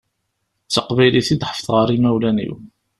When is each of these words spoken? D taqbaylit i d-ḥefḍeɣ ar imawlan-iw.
D 0.67 0.69
taqbaylit 0.73 1.29
i 1.33 1.35
d-ḥefḍeɣ 1.35 1.75
ar 1.83 1.89
imawlan-iw. 1.95 2.55